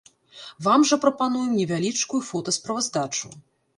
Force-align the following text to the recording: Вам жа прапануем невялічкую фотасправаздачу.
Вам 0.67 0.85
жа 0.91 0.97
прапануем 1.03 1.51
невялічкую 1.59 2.21
фотасправаздачу. 2.31 3.27